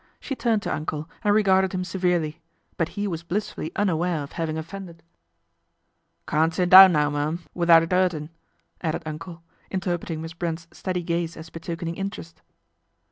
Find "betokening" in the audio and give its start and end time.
11.51-11.97